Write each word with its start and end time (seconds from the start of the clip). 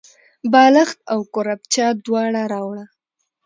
بالښت 0.51 0.99
او 1.13 1.19
کوربچه 1.33 1.85
دواړه 2.05 2.41
راوړه. 2.53 2.85